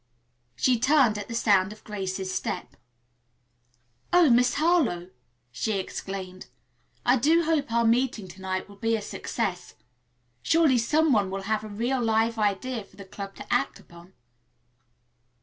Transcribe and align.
She 0.55 0.79
turned 0.79 1.19
at 1.19 1.27
the 1.27 1.35
sound 1.35 1.71
of 1.71 1.83
Grace's 1.83 2.33
step. 2.33 2.75
"Oh, 4.11 4.31
Miss 4.31 4.55
Harlowe!" 4.55 5.11
she 5.51 5.73
exclaimed. 5.77 6.47
"I 7.05 7.17
do 7.17 7.43
hope 7.43 7.71
our 7.71 7.85
meeting 7.85 8.27
to 8.29 8.41
night 8.41 8.67
will 8.67 8.77
be 8.77 8.95
a 8.95 9.01
success. 9.03 9.75
Surely 10.41 10.79
some 10.79 11.13
one 11.13 11.29
will 11.29 11.43
have 11.43 11.63
a 11.63 11.67
real 11.67 12.01
live 12.01 12.39
idea 12.39 12.83
for 12.83 12.95
the 12.95 13.05
club 13.05 13.35
to 13.35 13.53
act 13.53 13.79
upon." 13.79 14.13